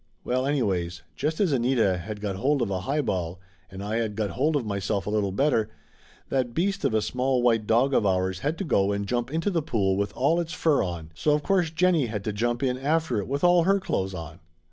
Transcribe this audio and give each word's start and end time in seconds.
Well 0.23 0.47
anyways, 0.47 1.03
just 1.15 1.39
as 1.39 1.51
Anita 1.51 1.99
had 1.99 2.21
got 2.21 2.35
hold 2.37 2.63
of 2.63 2.71
a 2.71 2.79
high 2.79 3.01
ball 3.01 3.39
and 3.69 3.83
I 3.83 3.97
had 3.97 4.15
got 4.15 4.31
hold 4.31 4.55
of 4.55 4.65
myself 4.65 5.05
a 5.05 5.11
little 5.11 5.31
better, 5.31 5.69
that 6.29 6.55
beast 6.55 6.83
of 6.83 6.95
a 6.95 7.03
small 7.03 7.43
white 7.43 7.67
dog 7.67 7.93
of 7.93 8.03
ours 8.03 8.39
had 8.39 8.57
to 8.57 8.63
go 8.63 8.91
and 8.93 9.05
jump 9.07 9.29
into 9.29 9.51
the 9.51 9.61
pool 9.61 9.95
with 9.95 10.11
all 10.13 10.39
its 10.39 10.53
fur 10.53 10.81
on, 10.81 11.11
so 11.13 11.33
of 11.35 11.43
course 11.43 11.69
Jennie 11.69 12.07
had 12.07 12.23
to 12.23 12.33
jump 12.33 12.63
in 12.63 12.79
after 12.79 13.19
it 13.19 13.27
with 13.27 13.43
all 13.43 13.65
her 13.65 13.79
clothes 13.79 14.15
on. 14.15 14.39